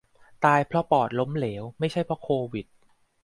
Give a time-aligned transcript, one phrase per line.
[0.45, 2.67] ตายเพราะปอดล้มเหลว ไม่ใช่เพราะโควิด